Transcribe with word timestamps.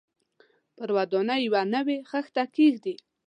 پر 0.77 0.89
ودانۍ 0.97 1.39
یوه 1.47 1.61
نوې 1.73 1.97
خښته 2.09 2.43
کېږدي. 2.55 2.95